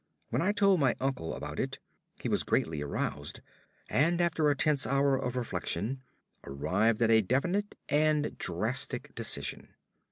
[0.31, 1.77] When I told my uncle about it
[2.15, 3.39] he was greatly aroused;
[3.87, 6.01] and after a tense hour of reflection,
[6.43, 9.75] arrived at a definite and drastic decision.